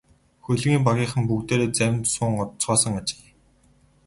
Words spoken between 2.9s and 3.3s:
ажээ.